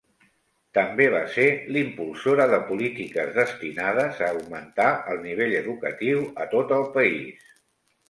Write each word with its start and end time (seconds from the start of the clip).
També 0.77 1.05
va 1.15 1.19
se 1.33 1.45
l'impulsora 1.75 2.49
de 2.55 2.59
polítiques 2.71 3.31
destinades 3.37 4.25
a 4.25 4.33
augmentar 4.39 4.91
el 5.15 5.25
nivell 5.31 5.57
educatiu 5.63 6.29
a 6.49 6.53
tot 6.59 6.79
el 6.83 6.93
país. 7.01 7.59